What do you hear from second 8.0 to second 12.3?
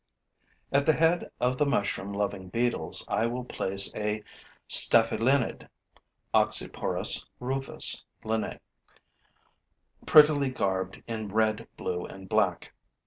LIN.), prettily garbed in red, blue and